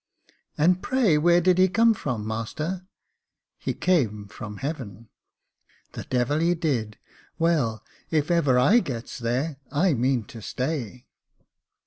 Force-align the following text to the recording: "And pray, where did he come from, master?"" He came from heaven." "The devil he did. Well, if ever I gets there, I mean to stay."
"And 0.57 0.81
pray, 0.81 1.19
where 1.19 1.41
did 1.41 1.59
he 1.59 1.67
come 1.67 1.93
from, 1.93 2.25
master?"" 2.25 2.87
He 3.59 3.75
came 3.75 4.25
from 4.29 4.57
heaven." 4.57 5.09
"The 5.91 6.05
devil 6.05 6.39
he 6.39 6.55
did. 6.55 6.97
Well, 7.37 7.83
if 8.09 8.31
ever 8.31 8.57
I 8.57 8.79
gets 8.79 9.19
there, 9.19 9.57
I 9.71 9.93
mean 9.93 10.23
to 10.23 10.41
stay." 10.41 11.05